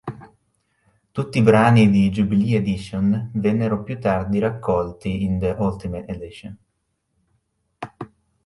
[1.11, 6.57] Tutti i brani di "Jubilee Edition" vennero più tardi raccolti in "The Ultimate Edition".